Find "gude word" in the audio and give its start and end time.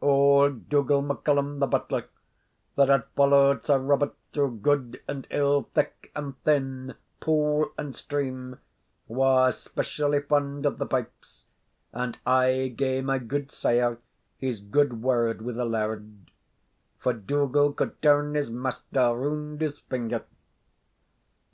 14.58-15.42